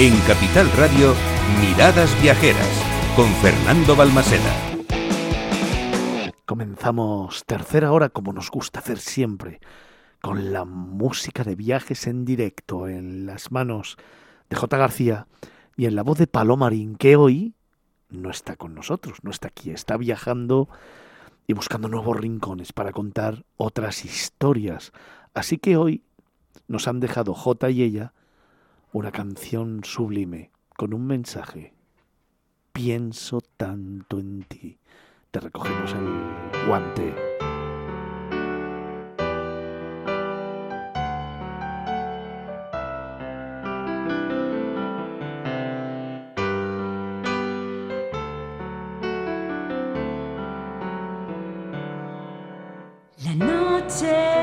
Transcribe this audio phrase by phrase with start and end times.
[0.00, 1.12] En Capital Radio,
[1.60, 2.84] Miradas Viajeras,
[3.16, 4.54] con Fernando Balmaseda.
[6.46, 9.58] Comenzamos tercera hora como nos gusta hacer siempre,
[10.22, 13.96] con la música de viajes en directo en las manos
[14.48, 14.76] de J.
[14.76, 15.26] García
[15.76, 17.54] y en la voz de Palomarín, que hoy
[18.08, 20.68] no está con nosotros, no está aquí, está viajando
[21.48, 24.92] y buscando nuevos rincones para contar otras historias.
[25.34, 26.04] Así que hoy
[26.68, 28.12] nos han dejado J y ella
[28.92, 31.74] una canción sublime con un mensaje.
[32.72, 34.78] Pienso tanto en ti.
[35.30, 37.14] Te recogemos el guante.
[53.24, 54.37] La noche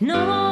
[0.00, 0.43] No.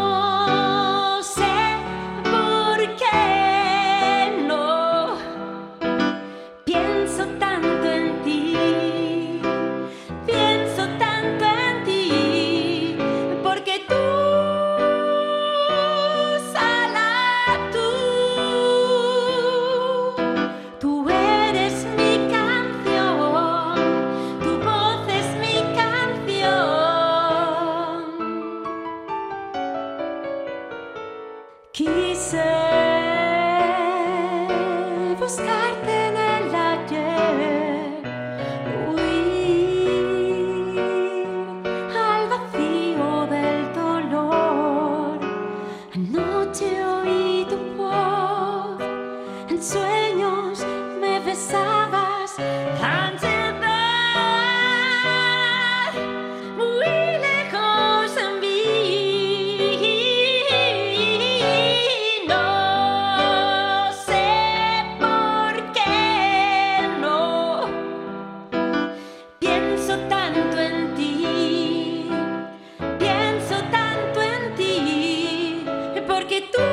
[31.73, 32.37] Quise
[35.19, 38.03] buscarte en el ayer,
[38.91, 39.57] huir
[41.97, 45.19] al vacío del dolor.
[45.95, 48.79] Anoche oí tu voz,
[49.49, 50.67] en sueños
[51.01, 52.37] me besabas.
[76.33, 76.72] que tú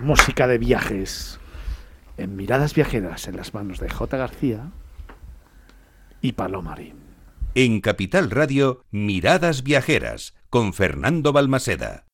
[0.00, 1.38] de viajes
[2.16, 4.16] en Miradas Viajeras en las manos de J.
[4.16, 4.70] García
[6.20, 6.96] y Palomarín.
[7.54, 12.06] En Capital Radio, Miradas Viajeras con Fernando Balmaseda.